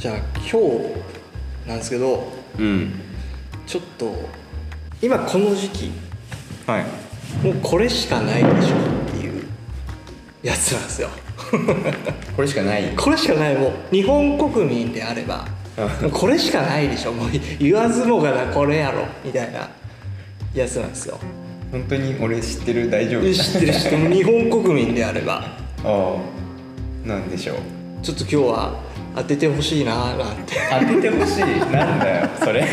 [0.00, 2.26] じゃあ今日なんですけど
[2.58, 2.92] うん。
[3.66, 4.14] ちょっと
[5.02, 5.92] 今この時期
[6.66, 6.84] はい。
[7.46, 9.44] もうこれしかないでしょっていう
[10.42, 11.10] やつなんですよ。
[12.34, 12.84] これしかない。
[12.96, 13.54] これしかない。
[13.56, 15.46] もう日本国民であれば
[16.14, 17.12] これしかないでしょ。
[17.12, 19.04] もう言わずもがなこれやろ。
[19.22, 19.68] みたいな
[20.54, 21.18] やつなんですよ。
[21.70, 22.88] 本当に俺知ってる？
[22.90, 23.34] 大丈夫？
[23.34, 25.44] 知ってる人も日本国民であれば。
[25.84, 26.16] あ
[27.04, 27.06] あ。
[27.06, 27.56] なんでしょう？
[28.02, 30.54] ちょっと今日は当ててほしいなーなんて。
[30.70, 31.40] 当ててほしい。
[31.72, 32.64] なんだよそれ。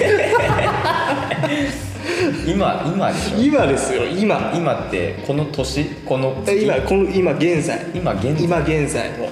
[2.48, 3.38] 今今でしょ？
[3.38, 4.52] 今ですよ今。
[4.56, 5.86] 今ってこの年？
[6.06, 7.80] このえ月今この今現在。
[7.94, 8.44] 今現在？
[8.44, 9.30] 今現在の。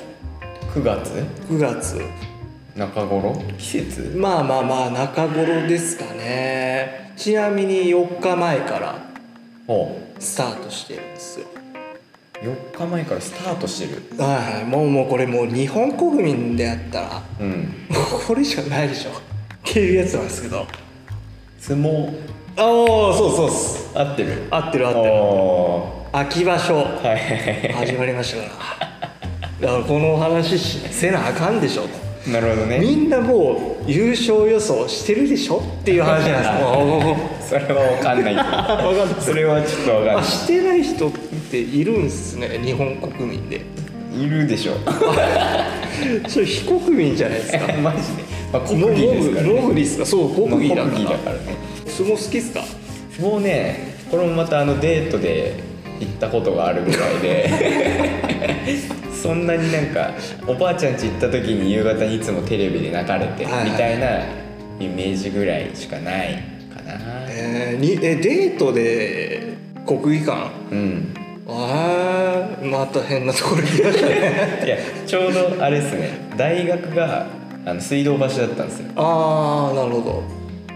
[0.73, 2.01] 9月？9月。
[2.75, 3.35] 中頃？
[3.57, 4.13] 季節？
[4.17, 7.11] まあまあまあ中頃ですかね。
[7.15, 8.95] ちなみに4日前から
[9.67, 11.01] おスタートしてる
[12.45, 14.23] 4日前からスタートしてる。
[14.23, 14.65] はいはい。
[14.65, 17.49] もうもうこれもう日本国民であったらうん。
[17.49, 19.09] もうこれしかないでしょ。
[19.11, 19.13] っ
[19.63, 20.65] ていうやつなんですけど。
[21.59, 22.09] 相撲。
[22.57, 22.63] ああ
[23.17, 23.91] そうそうっす。
[23.97, 24.47] 合ってる。
[24.51, 25.09] 合ってる合ってる。
[25.11, 26.75] お秋場所。
[26.75, 27.73] ーはい。
[27.73, 28.55] 始まりましたか
[29.61, 29.67] ら。
[29.67, 31.83] だからこのお話しせなあかんでしょ。
[31.83, 32.79] といなるほどね。
[32.79, 35.63] みんなもう優勝予想してるでしょ。
[35.81, 37.09] っていう話なんです。
[37.09, 39.21] よ それは分かんない分かんない。
[39.21, 41.11] それはちょっと分かんあなしてない人っ
[41.51, 42.59] ているんですね。
[42.63, 43.61] 日本国民で。
[44.13, 44.73] いいるでしょ。
[46.29, 47.59] それ非国民じゃないですか。
[47.83, 48.23] マジで、
[48.53, 50.05] まあ、国技ですからノブリスか。
[50.05, 51.33] そう国技だから。
[51.33, 51.39] ね。
[51.87, 52.63] 相撲好きっすか？
[53.19, 55.53] もうねこれもまたあのデートで
[55.99, 57.49] 行ったことがあるぐらいで。
[59.21, 60.11] そんなになんか
[60.45, 63.01] おばあちゃん家行った時に夕方にいつもテレビで流れ
[63.35, 64.19] てみたいな
[64.79, 66.43] イメージぐらいしかない
[67.47, 69.53] えー、にえデートで
[69.85, 70.49] 国技館？
[70.71, 71.13] うん。
[71.47, 74.63] ああまた変なところ行きましたね。
[74.65, 76.09] いやちょうどあれですね。
[76.35, 77.27] 大学が
[77.65, 78.91] あの水道橋だったんですよ。
[78.95, 80.23] ああなるほど。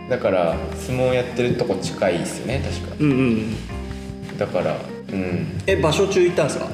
[0.10, 2.96] だから相撲やってるとこ近いですよね確か。
[3.00, 4.38] うんうん。
[4.38, 4.76] だから
[5.12, 5.48] うん。
[5.66, 6.68] え場所中行ったんですか？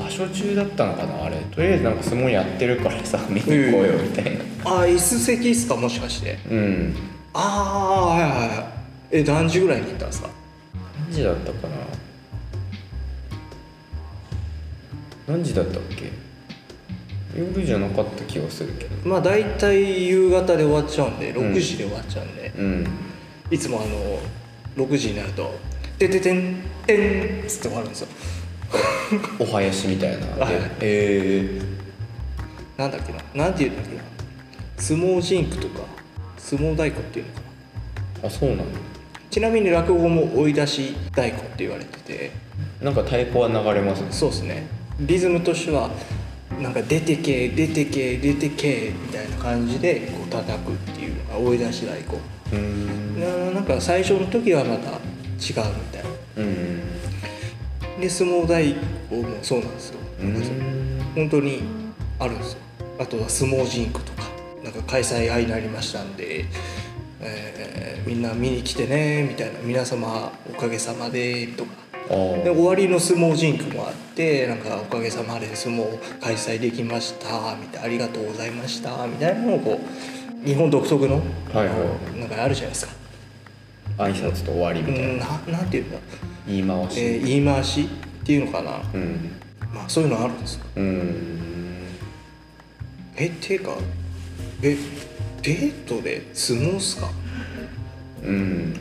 [0.00, 1.36] 場所中だったのかなあれ。
[1.54, 4.40] とりあえずなんか相撲やってるからさ 見に行こうよみたいな。
[4.64, 6.38] ああ椅子席っすかもしかして？
[6.48, 6.94] うん。
[7.34, 8.71] ああはいはいはい
[9.12, 10.30] え何時ぐらいに行ったんですか？
[11.04, 11.76] 何時だったかな。
[15.28, 16.10] 何時だったっけ？
[17.36, 19.08] 夜じゃなかった気がするけど。
[19.08, 22.86] まあ大体夕方で終わっちゃうんで6時で終わっちゃうんで、うん。
[23.50, 25.54] いつもあの6時になると
[25.98, 26.56] 「てててん
[26.86, 28.08] てん」っつって終わるんですよ。
[29.38, 30.54] お囃子みたいなではい。
[30.80, 31.60] え
[32.78, 34.02] なんだっけななんて言うんだっけな。
[34.78, 35.84] 相撲ジンクとか
[36.38, 37.40] 相撲太鼓っていうのか
[38.22, 38.22] な。
[38.22, 38.64] ー、あそうなの
[39.32, 42.32] ちなみに落語も追い出し太鼓って言われてて。
[42.82, 44.02] なんか太鼓は流れます？
[44.02, 44.66] ねそうですね。
[45.00, 45.88] リズムとしては
[46.60, 52.18] なんか出てけ出てけ出てけみたいな感じでこう叩くっていうのが追い出し太鼓。
[52.52, 53.20] うーん。
[53.48, 56.10] ななんか最初の時はまた違うみたいな。
[56.36, 58.00] うん。
[58.02, 58.54] で相撲太
[59.08, 59.98] 鼓もそうなんですよ。
[61.14, 61.62] 本当に
[62.18, 62.58] あるんですよ。
[62.98, 64.30] あとは相撲ジンクとか。
[64.62, 66.44] なんか開催愛になりましたんで、
[67.22, 69.60] えーみんな見に来てねみたいな。
[69.60, 71.70] 皆様おかげさまでとか。
[72.08, 77.86] で終わりの相撲ジンクもあってなんかおかげさまで相撲開催できましたみたいな。
[77.86, 81.22] ありがとうございましたみたいなのをこう日本独特の、
[81.54, 82.92] はいはなんかあるじゃないですか、
[83.98, 85.98] 挨拶と終わりうみたいな、ん、ななんていうんだ、
[86.46, 87.86] 言い回し、えー言い回しっ
[88.24, 89.30] ていうのかな、うん。
[89.72, 91.84] まあ、そういうのあるんですようん。
[93.16, 93.76] えていうか
[94.62, 94.76] え
[95.42, 97.10] デートで相撲っすか？
[98.24, 98.74] うん。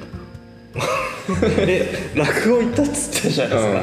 [1.67, 3.81] え落語行ったっつったじゃないですか、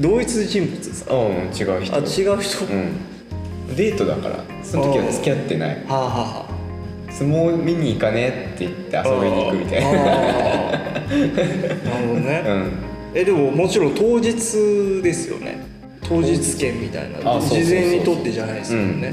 [0.00, 1.14] 同一人物ですか？
[1.14, 1.94] うん違う人。
[1.94, 2.00] あ違
[2.38, 2.70] う人、は
[3.68, 3.76] うん。
[3.76, 5.82] デートだからその時は付き合ってない。
[5.88, 6.46] あ、はあは
[7.10, 9.92] 相撲見に行かねって言ってあ、遊びに行くみたいな。
[9.92, 10.08] なる
[12.08, 12.70] ほどね、 うん。
[13.14, 14.32] えでももちろん当日
[15.02, 15.58] ですよね。
[16.08, 17.40] 当日券みたいな。
[17.40, 19.12] 事前に取ってじゃないですもんね、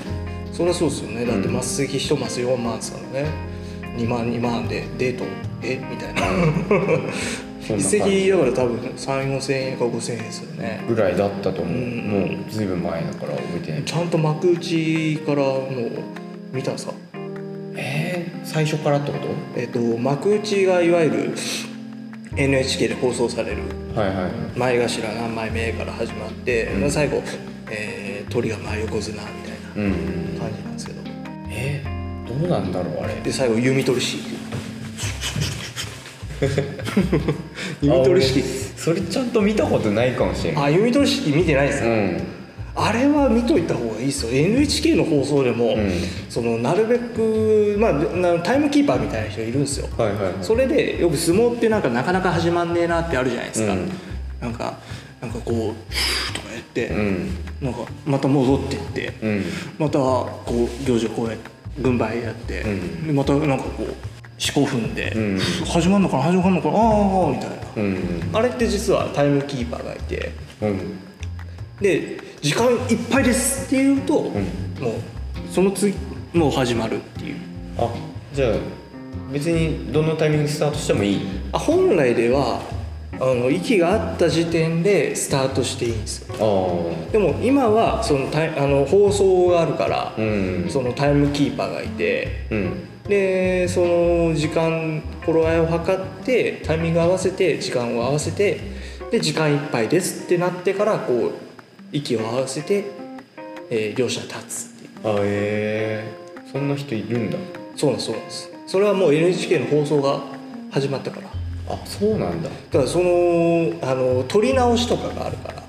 [0.59, 1.25] そりゃそうですよね。
[1.25, 3.29] だってうん末席1マス4万ですからね。
[3.95, 5.23] 2万2万でデート？
[5.63, 5.77] え？
[5.89, 6.21] みたいな。
[7.77, 10.83] 一席じだから多分3 4千円か5千円ですよね。
[10.85, 12.07] ぐらいだったと思う、うん。
[12.09, 13.83] もうずいぶん前だから覚えてない。
[13.85, 15.91] ちゃんと幕内からもう
[16.51, 16.93] 見たんですか
[17.75, 19.27] えー、最初からってこと？
[19.55, 21.35] えっ、と幕内がいわゆる
[22.35, 23.61] NHK で放送される
[23.95, 24.31] はいはいはい。
[24.57, 26.91] 前頭何枚目から始まって、うん。
[26.91, 27.23] 最後、
[27.71, 30.73] えー鳥が真横綱みたいな感じなん。
[30.73, 31.01] ですけど
[31.49, 33.15] えー、どうなんだろうあれ。
[33.15, 34.19] で最後弓取り式。
[37.81, 38.41] 弓取り式。
[38.77, 42.21] それちゃんと見たことないかもしれないあ弓取り式見てないですか、うん。
[42.75, 44.31] あれは見といた方がいいですよ。
[44.31, 45.91] NHK の放送でも、うん。
[46.29, 50.33] そのなるべく、まあ、なタイムキーパーみたいな人いるんですよ、はいはいはい。
[50.41, 53.91] それでよく相撲ってなんかなかなか始まんねえなってあるじゃないですか、うん。
[54.39, 54.79] なんか
[55.21, 57.29] なんかこうフーとかやって、うん。
[57.61, 59.43] なんかまた戻ってって、うん。
[59.77, 61.49] またこう行事こうやって
[61.81, 63.07] 軍配やって、うん。
[63.07, 63.95] でまたなんかこう
[64.37, 65.39] 四股踏んで、うん。
[65.65, 68.29] 始まるのかな始まるのかなああみたいな、うん。
[68.33, 70.31] あれって実はタイムキーパーがいて
[70.61, 70.99] うん。
[71.81, 74.33] で時間いっぱいですって言うと、もう
[75.51, 75.95] その次
[76.33, 77.35] もう始まるっていう。
[77.77, 77.89] あ
[78.33, 78.53] じゃあ
[79.31, 81.21] 別にどのタイミングでスタートしてもいい？
[81.51, 82.61] あ本来では
[83.21, 86.95] あの息があった時点でスタートしていいんですよ。
[87.11, 90.67] でも今はそのタイあの放送があるから、うん。
[90.69, 92.87] そのタイムキーパーがいてうん。
[93.07, 98.59] でその時間頃合いを測ってタイミング合わせて時間を合わせて
[99.11, 101.31] で時間いっぱいですってなってからこう
[101.91, 102.85] 息を合わせて、
[103.69, 105.15] えー両者立つっていう。
[105.15, 107.37] あえー、そんな人いるんだ。
[107.75, 108.51] そうなんですそうなんです。
[108.67, 110.21] それはもう NHK の放送が
[110.69, 111.28] 始まったから
[111.69, 112.49] あそうなんだ。
[112.49, 115.63] だからそのあの撮り直しとかがあるから。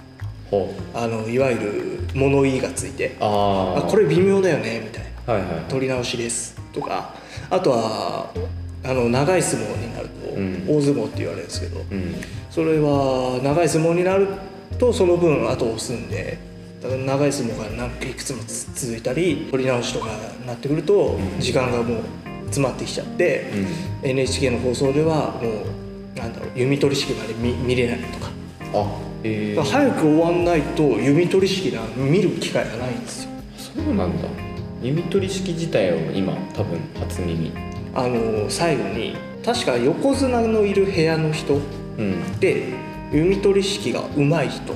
[0.95, 3.17] あのいわゆる物言いがついて。
[3.21, 5.35] あこれ微妙だよねみたいな。
[5.35, 5.55] はいはい。
[5.57, 7.15] はい撮り直しですとか。
[7.51, 8.33] あとは
[8.83, 10.65] あの長い相撲になると、うん。
[10.67, 11.81] 大相撲って言われるんですけど。
[11.81, 12.15] うん。
[12.51, 14.27] それは長い相撲になる
[14.79, 16.39] とその分後を押すんで
[16.83, 20.07] 長い相撲が何いくつもつ続いたり撮り直しとか
[20.41, 22.03] になってくると時間がもう
[22.47, 23.47] 詰まってきちゃって、
[24.03, 25.90] NHK の放送ではもう
[26.21, 28.31] なんだろう弓取り式まで見見れないとか。
[28.73, 28.87] あ
[29.23, 33.31] えー、早く終わんないと弓取り式が見る機会がないんですよ。
[33.57, 34.29] そうなんだ。
[34.83, 37.53] 弓取り式自体を今多分初耳。
[37.95, 41.55] あの最後に確か横綱のいる部屋の人
[41.99, 42.39] うん。
[42.39, 42.69] で
[43.13, 44.75] 弓取り式が上手い人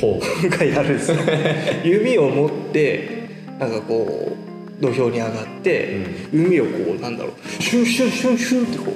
[0.00, 1.18] ほがやるんですよ。
[1.84, 3.28] 弓を持って
[3.58, 4.32] なんかこ
[4.80, 8.92] う土俵に上がって、弓をこうなんだろうシュンシュンシュンシュンってこ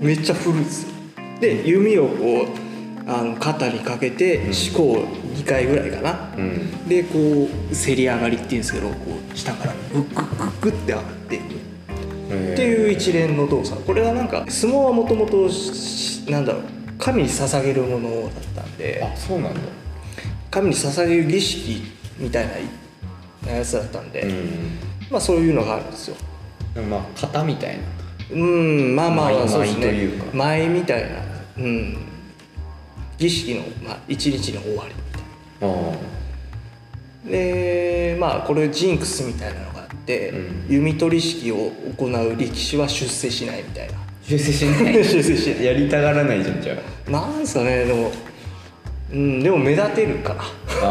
[0.00, 0.93] うめっちゃ振るんですよ
[1.40, 2.46] で弓をこ
[3.06, 6.88] うあの肩にかけて四股を2回ぐらいかな、ううん。
[6.88, 8.94] でこうせり上がりっていうんですけどこ
[9.32, 13.80] う下からグッグッグッグッって上がっていくっていう一連の動作。
[13.82, 15.48] これはなんか相撲はもともと
[16.30, 16.62] なんだろう
[16.98, 19.60] 神に捧げるものだったんであそうなんだ。
[20.50, 21.82] 神に捧げる儀式
[22.16, 22.48] みたい
[23.44, 24.78] なやつだったんで、うん。
[25.10, 26.16] まあそういうのがあるんですよ。
[26.88, 27.82] まあ型みたいな。
[28.30, 30.24] うんまあまあ舞そうです舞というか。
[30.24, 31.23] ね舞みたいな
[31.58, 31.96] うん。
[33.18, 35.18] 儀式の、まあ、一日の終わりみた
[35.66, 35.90] いな。
[35.90, 36.14] あ
[37.30, 40.66] でまあこれジンクスみたいなのがあって、うん。
[40.68, 43.94] 弓取り式を行う力士は出世しないみたいな。
[44.22, 44.94] 出世しない。
[45.04, 45.64] 出世しない。
[45.64, 46.76] やりたがらないじゃんじゃ
[47.10, 48.10] なんですかねでも。
[49.12, 50.90] うんでも目立てるから。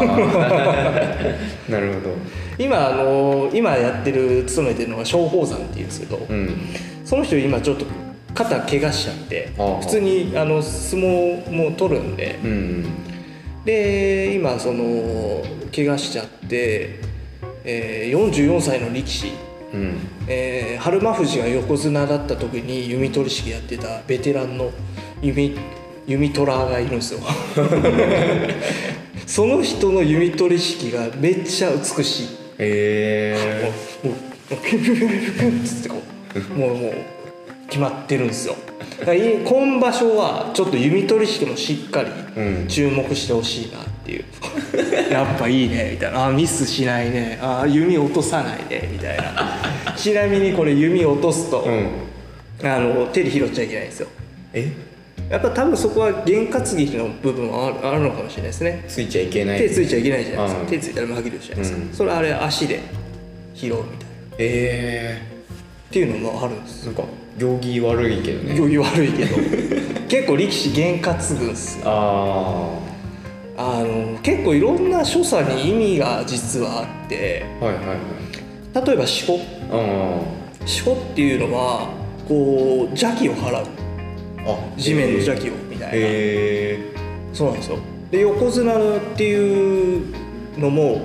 [1.68, 2.16] なるほど。
[2.58, 6.50] 今あの今やってる勤めてるのが松鳳山っていうんですけど、うん。
[7.04, 7.84] その人今ちょっと
[8.34, 12.38] 肩怪我しちゃって普通にあの相撲も取るんで。
[12.44, 12.86] うん
[13.64, 15.42] で今その
[15.74, 17.00] 怪我しちゃって、
[17.64, 19.32] えー44歳の力士、
[19.72, 19.98] うん。
[20.28, 24.70] えー春馬富士が横綱だった時に弓取り式やってたベテランの
[25.22, 25.56] 弓
[26.06, 27.20] 弓トラがいるんですよ。
[29.26, 32.28] その人の弓取り式がめっちゃ美しい。
[32.58, 34.16] えもうも
[34.50, 36.02] うピュピュピュピュピュピュッつってこ
[36.34, 36.38] う。
[36.58, 36.92] もうもう
[37.74, 38.54] 決まってるんですよ。
[39.00, 42.68] だからい今場所はちょっと弓取り式もしっかりうん。
[42.68, 44.24] 注目してほしいなっていう。
[45.10, 46.26] やっぱいいねみたいな。
[46.26, 47.36] あミスしないね。
[47.42, 49.92] あ弓落とさないねみたいな。
[49.98, 52.70] ちなみにこれ弓落とすと、うん。
[52.70, 54.06] あの手で拾っちゃいけないんですよ。
[54.52, 54.70] え？
[55.28, 58.84] やっぱ多分そこは験担ぎの部分はあるあるのかもしれないですね。
[58.86, 59.58] ついちゃいけない。
[59.58, 60.60] 手ついちゃいけないじゃないですか。
[60.60, 60.66] うん。
[60.68, 61.88] 手ついたら紛れるじゃないですか、うん。
[61.92, 62.80] それあれ足で
[63.54, 63.94] 拾うみたいな。
[63.94, 65.34] っえ
[65.94, 67.04] ていうのもあるんですー、なんか
[67.38, 68.56] 行儀悪いけどね。
[68.56, 69.36] 行儀悪いけど。
[70.08, 71.84] 結構力士験担ぐんですよ。
[71.86, 72.78] あ
[73.56, 77.44] あの結構いろんな所作に意味が実はあって。
[77.60, 78.86] あはいはいはい。
[78.86, 79.44] 例えば四股。
[79.70, 80.20] あ
[80.66, 81.88] 四股っていうのは
[82.28, 83.64] こう邪気を払う。
[83.64, 83.84] ー
[84.46, 86.78] あ地面の邪気をみたいな、へ
[87.32, 87.78] そうなんですよ。
[88.10, 90.14] で横綱っていう
[90.58, 91.02] のも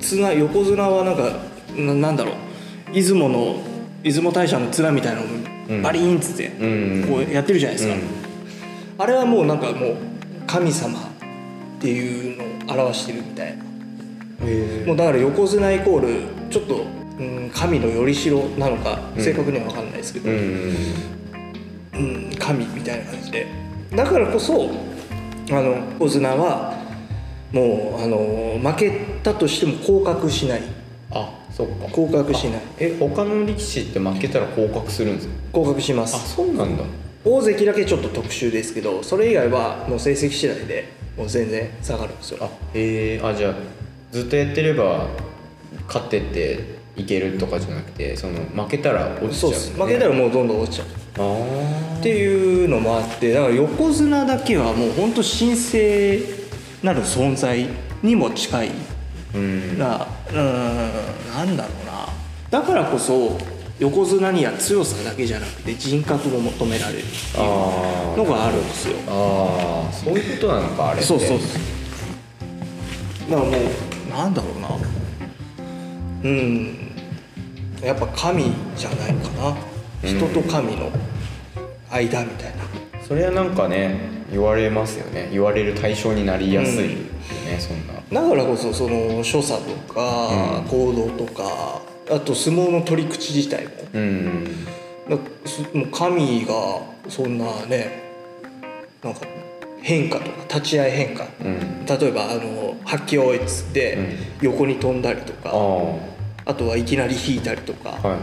[0.00, 1.38] 綱横綱はなんか
[1.76, 2.34] ななんだろう。
[2.92, 3.56] 出雲の
[4.02, 5.39] 出雲大社の綱みたいなのうんを
[5.82, 8.02] バリーンっつってうんこうやってるじゃないですか、うん。
[8.98, 9.96] あれはもうなんかもう
[10.46, 11.02] 神様っ
[11.80, 13.64] ていうのを表してるみたいな。
[14.44, 14.84] え。
[14.86, 16.84] もうだから横綱イコールちょっと、
[17.18, 19.22] うん、神のよりしろなのかうん。
[19.22, 20.74] 正確には分かんないですけど、うん。
[21.94, 23.46] うん、神みたいな感じで。
[23.94, 24.70] だからこそ
[25.50, 26.74] あの横綱は
[27.52, 30.62] もうあの負けたとしても降格しない。
[31.10, 31.88] あそっか。
[31.92, 32.60] 降格しない。
[32.78, 35.34] え他の力士って負けたら降格するんですか？
[35.52, 36.84] 降格しまあすそうなんだ。
[37.24, 40.88] 大関だけちょっと特殊ですけどそれ以外はもう成績次第で
[41.18, 42.38] もう全然下がるんですよ。
[42.44, 43.20] あへえ。
[43.22, 43.54] あじゃあ
[44.10, 45.06] ずっとやってれば
[45.86, 49.72] 勝ってっていけるとかじゃなくてその負けたら落ちちゃそううです。
[49.74, 50.86] 負けたらもうどんどん落ちちゃう。
[51.18, 56.20] あっていうのもあってだから横綱だけはもう本当神聖
[56.82, 57.66] なる存在
[58.02, 58.72] にも近いあ
[59.34, 59.78] うん。
[59.78, 62.08] なうーんなんだろうな。
[62.50, 63.38] だからこそ
[63.78, 68.96] 横綱には強さだけじゃなくて人格も求められるっていうあのがあるんですよ。
[69.08, 71.38] ああそういうことなのかあれそうそう
[73.30, 74.68] だからもうなんだろうな。
[76.24, 76.76] うん。
[77.82, 79.56] やっぱ神じゃないかな。
[80.02, 80.90] 人と神の
[81.90, 82.64] 間みたいな。
[83.06, 83.98] それはなんかね
[84.30, 85.28] 言われますよね。
[85.32, 86.96] 言われる対象になりやすい
[87.34, 87.94] よね、そんな。
[87.94, 93.70] だからこそその所作とか行動とか、あと相撲の取り口自体も。
[93.94, 94.44] うん
[95.08, 96.54] だすもう神が
[97.08, 98.00] そんなね
[99.02, 99.20] なんか
[99.82, 101.86] 変化とか立ち合い変化、うん。
[101.86, 103.98] 例えばあの「発揮をい」っつって
[104.40, 105.52] 横に飛んだりとか、あ
[106.46, 106.50] あ。
[106.50, 108.16] あとはいきなり引いたりとか、は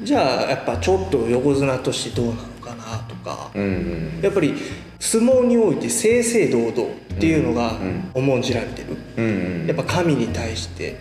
[0.00, 0.04] い。
[0.04, 4.20] じゃあやっぱちょっと横綱としてどうなのかなとか、うんうん。
[4.22, 4.54] やっぱり
[5.00, 8.10] 相撲において正々堂々っていうのがうん。
[8.14, 10.98] 重んじられてる、やっぱ神に対して、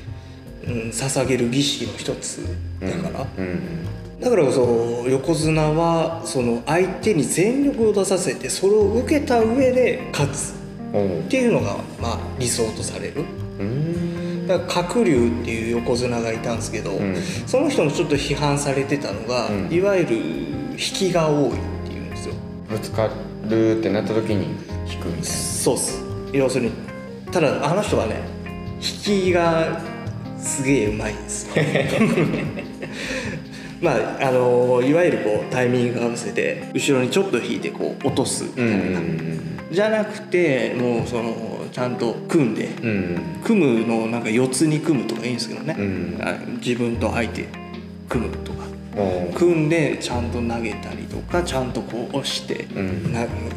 [0.65, 2.41] うん、捧げる儀式の一つ
[2.79, 3.25] だから、
[4.19, 10.53] だからこそ横綱はその相手に全力を出させてそれを受けた上で勝つ
[10.89, 13.23] っていうのがまあ理想とされる。
[13.59, 14.47] うん。
[14.47, 17.15] だから鶴竜っていう横綱がいたんですけど、ん。
[17.45, 19.73] その人もちょっと批判されてたのが、うん。
[19.73, 20.15] いわゆる
[20.73, 21.53] 引きが多いっ
[21.85, 22.35] ていうんですよ。
[22.69, 23.09] ぶつか
[23.49, 24.55] るってなった時に
[24.91, 26.01] 引くみたいそうっす。
[26.33, 26.71] 要するに
[27.31, 28.21] ただあの人はね
[29.05, 29.81] 引きが
[30.37, 31.63] すげえうまいんですよ。
[33.81, 38.67] まああのいわゆるこうタイミング合わせて後ろにちょっと引いてこう落とすみたな。
[38.67, 38.99] いな、
[39.71, 43.19] じゃなくてもうそのちゃんと組んで、うんうん。
[43.43, 46.17] 組むのなんか四つに組むとかいいんですけどね、うん。
[46.21, 47.45] あ自分と相手
[48.09, 48.65] 組むとか
[49.35, 52.67] 組んでちゃんと投げたりとかちゃんとこう押して、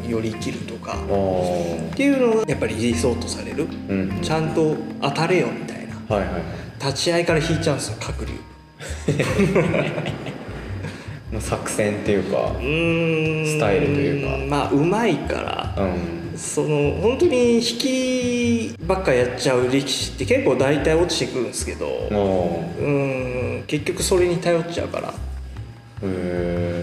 [0.07, 4.21] 寄り切るとか、っていうのがやっぱり理想とされる、うん。
[4.21, 6.15] ちゃんと当たれよみたいな。
[6.15, 6.33] はいはい。
[6.33, 8.33] はい立ち合いから引いちゃうんですよ鶴竜。
[11.31, 14.37] ま あ作戦っていうかスタイルというか。
[14.49, 16.37] まあうまいからうん。
[16.37, 23.63] その本当に引きばっかやっちゃう力士って結構大体落ちてくるんですけどおうん。
[23.67, 25.13] 結局それに頼っちゃうから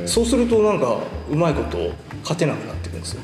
[0.07, 0.99] そうするとなんか
[1.31, 1.91] うまいこと
[2.23, 3.21] 勝てなくなってくるんですよ。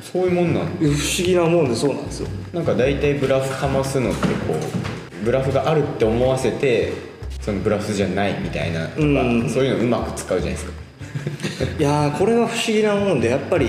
[0.00, 2.28] そういうもんなの不思議なもんでそうなんですよ。
[2.52, 6.92] なんか大体ブラフかますのってこうブラフがあるって思わせて
[7.40, 9.50] そのブラフじゃないみたいなとか、うん。
[9.50, 10.72] そういうのうまく使うじゃないですか。
[11.78, 13.68] いやーこれが不思議なもんでやっぱり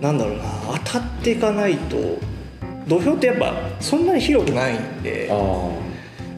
[0.00, 0.44] なんだろうな。
[0.84, 2.18] 当たっていかないと
[2.86, 5.34] 土俵ってやっぱそんなに広くないんであ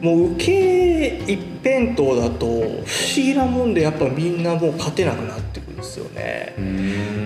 [0.03, 6.53] もう受け一辺倒だと不思議なもんでやっぱみんなもう勝てなくなってくるんですよね。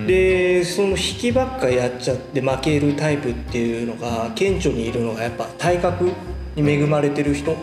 [0.06, 6.12] でその引きばっかやっちゃって負けるタイプっていうのが顕著にいるのがやっぱ体格
[6.56, 7.58] に恵まれてる人。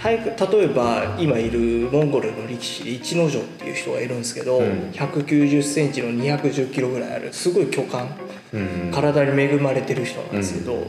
[0.00, 4.90] 体格例えば今いるモンゴルの力士で一ノ城っていう人がいるんですけど、うん。
[4.92, 8.06] 1 9 0センチの2 1 0キロぐらいあるすごい巨漢。
[8.54, 8.90] うん。
[8.94, 10.86] 体に恵まれてる人なんですけど、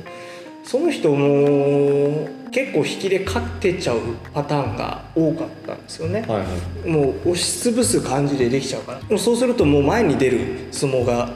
[0.68, 4.00] その人も結構引きで勝ってちゃう
[4.34, 6.46] パターンが多かったんですよね、はいは
[6.86, 6.90] い。
[6.90, 9.00] もう押しつぶす感じでできちゃうから。
[9.00, 11.30] でもそうするともう前に出る相撲が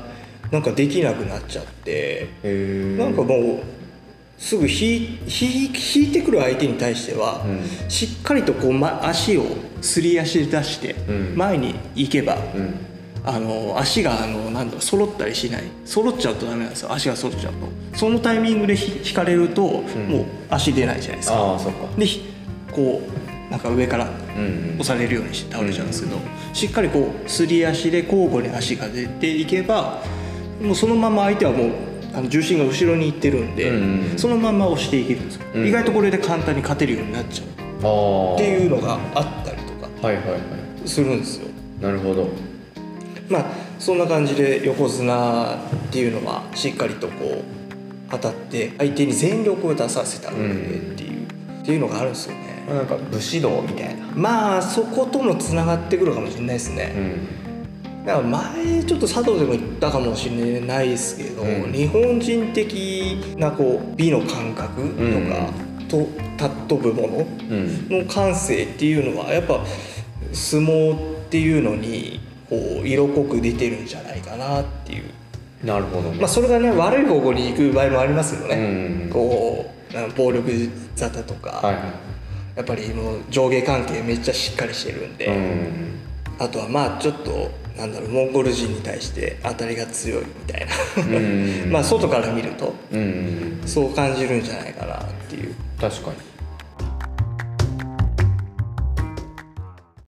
[0.51, 2.27] なんかできなくなっちゃって。
[2.97, 3.59] なんかもう
[4.37, 7.89] すぐ引い引い引いてくる相手に対しては、うん。
[7.89, 9.45] しっかりとこう、ま、足を
[9.81, 11.37] すり足で出してうん。
[11.37, 12.90] 前に行けば、うん
[13.23, 15.63] あの足があのなんだ揃ったりしない。
[15.85, 16.91] 揃っちゃうとダメなんですよ。
[16.91, 17.97] 足が揃っちゃうと。
[17.97, 19.83] そのタイミングでひ引かれると、もう
[20.49, 21.59] 足出ないじゃないですか。
[21.97, 22.33] でひ
[22.71, 23.01] こ
[23.49, 24.47] うなんか上からうんう
[24.77, 24.79] ん。
[24.79, 26.17] 押されるようにして倒れちゃうんですけど、
[26.53, 30.01] しっかりこうすり足で交互に足が出ていけば
[30.61, 31.71] もうそのまま相手はもう
[32.13, 35.67] あの重心が後ろに行ってるんで、うんうんそのまま押していけるんですよ、うん。
[35.67, 37.47] 意外とこれで簡単に勝てるようになっちゃう
[38.35, 40.41] っていうのがあったりとかはいはいはい。
[40.85, 41.47] するんですよ。
[41.81, 42.29] なるほど
[43.31, 43.45] まあ
[43.79, 45.57] そんな感じで横綱っ
[45.91, 47.43] ていうのはしっかりとこう
[48.11, 51.27] 当たって相手に全力を出させたっていう、
[51.61, 52.63] っていうのがあるんですよね。
[52.67, 54.05] まあなんか武士道みたいな。
[54.13, 56.99] まあそこともつながってくるかもしれないですね、う
[58.03, 58.05] ん。
[58.05, 61.71] だから前ちょっと佐藤でも言ったかもしれないですけど、うん。
[61.71, 64.99] 日本人的なこう美の感覚と
[65.33, 65.49] か、
[65.87, 66.07] と
[66.37, 67.89] 尊ぶものうん。
[67.89, 69.63] の感性っていうのはやっぱ
[70.33, 72.19] 相撲っていうのに
[72.51, 75.05] こう色濃く出てるんじゃないかなっていう。
[75.63, 79.09] なるほどね、まあそれがね悪い方向に行く場合もありますよね、うん。
[79.11, 80.51] こうあの暴力
[80.95, 81.81] 沙汰とか、はいは
[82.55, 85.99] やっぱりもう上下関係めっちゃしっかりしてるんで、いうん。
[86.39, 91.17] あとはまあちょっとなんだろうモンゴル人に対して当たりが強いみたいな。
[91.17, 91.69] うん。
[91.71, 92.73] まあ外から見ると。
[92.91, 93.61] うん。
[93.65, 95.53] そう感じるんじゃないかなっていう。
[95.79, 96.30] 確かに